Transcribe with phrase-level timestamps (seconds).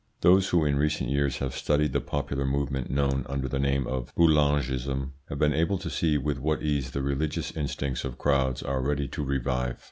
[0.21, 4.11] Those who in recent years have studied the popular movement known under the name of
[4.15, 8.81] Boulangism have been able to see with what ease the religious instincts of crowds are
[8.81, 9.77] ready to revive.